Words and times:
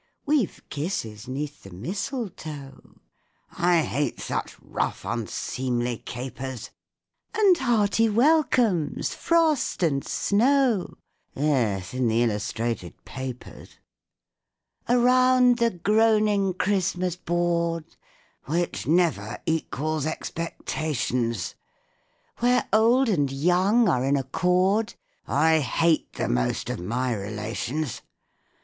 _)We've 0.25 0.63
kisses 0.69 1.27
'neath 1.27 1.61
the 1.61 1.69
mistletoe 1.69 2.99
(I 3.55 3.83
hate 3.83 4.19
such 4.19 4.57
rough, 4.59 5.05
unseemly 5.05 5.99
capers!) 5.99 6.71
And 7.35 7.55
hearty 7.59 8.09
welcomes, 8.09 9.13
frost 9.13 9.83
and 9.83 10.03
snow; 10.03 10.95
(Yes, 11.35 11.93
in 11.93 12.07
the 12.07 12.23
illustrated 12.23 13.05
papers.) 13.05 13.77
Around 14.89 15.59
the 15.59 15.69
groaning 15.69 16.55
Christmas 16.55 17.15
board, 17.15 17.85
(Which 18.45 18.87
never 18.87 19.37
equals 19.45 20.07
expectations,) 20.07 21.53
Where 22.39 22.67
old 22.73 23.07
and 23.07 23.31
young 23.31 23.87
are 23.87 24.03
in 24.03 24.17
accord 24.17 24.95
(_I 25.27 25.59
hate 25.59 26.13
the 26.13 26.27
most 26.27 26.71
of 26.71 26.79
my 26.79 27.13
relations! 27.13 28.01